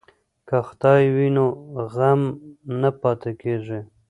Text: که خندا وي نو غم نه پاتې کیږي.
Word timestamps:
که 0.47 0.57
خندا 0.67 0.93
وي 1.15 1.27
نو 1.35 1.45
غم 1.93 2.21
نه 2.81 2.89
پاتې 3.01 3.31
کیږي. 3.41 3.79